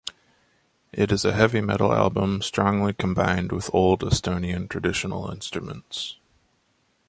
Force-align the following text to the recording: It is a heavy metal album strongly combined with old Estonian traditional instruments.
It 0.91 1.11
is 1.11 1.25
a 1.25 1.31
heavy 1.31 1.61
metal 1.61 1.93
album 1.93 2.41
strongly 2.41 2.91
combined 2.91 3.51
with 3.51 3.69
old 3.71 3.99
Estonian 4.01 4.67
traditional 4.67 5.29
instruments. 5.29 6.17